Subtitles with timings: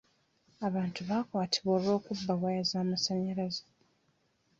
[0.67, 3.63] Abantu baakwatibwa olwokubba waya z'amasanyalaze.